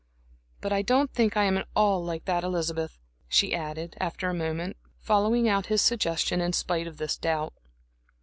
[0.61, 2.97] "But I don't think I am at all like that Elizabeth,"
[3.29, 7.53] she added, after a moment, following out his suggestion in spite of this doubt.